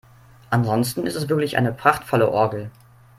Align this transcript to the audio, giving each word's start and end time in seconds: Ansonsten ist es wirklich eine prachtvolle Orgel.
Ansonsten 0.49 1.05
ist 1.05 1.13
es 1.13 1.29
wirklich 1.29 1.57
eine 1.57 1.71
prachtvolle 1.71 2.31
Orgel. 2.31 2.71